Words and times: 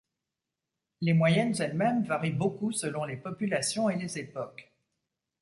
Les 1.01 1.13
moyennes 1.13 1.53
elles-mêmes 1.61 2.01
varient 2.05 2.31
beaucoup 2.31 2.71
selon 2.71 3.03
les 3.03 3.17
populations 3.17 3.87
et 3.87 3.97
les 3.99 4.17
époques. 4.17 4.71